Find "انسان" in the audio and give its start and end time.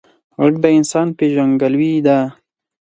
0.77-1.07